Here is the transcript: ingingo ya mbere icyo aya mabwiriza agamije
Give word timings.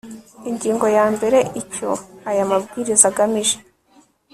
ingingo 0.49 0.85
ya 0.97 1.05
mbere 1.15 1.39
icyo 1.61 1.89
aya 2.29 2.43
mabwiriza 2.49 3.05
agamije 3.11 3.57